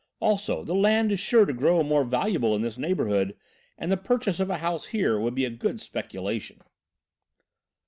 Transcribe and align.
Also, 0.19 0.63
the 0.63 0.73
land 0.73 1.11
is 1.11 1.19
sure 1.19 1.45
to 1.45 1.53
grow 1.53 1.83
more 1.83 2.03
valuable 2.03 2.55
in 2.55 2.63
this 2.63 2.75
neighbourhood 2.79 3.37
and 3.77 3.91
the 3.91 3.97
purchase 3.97 4.39
of 4.39 4.49
a 4.49 4.57
house 4.57 4.87
here 4.87 5.19
would 5.19 5.35
be 5.35 5.45
a 5.45 5.49
good 5.51 5.79
speculation!" 5.79 6.59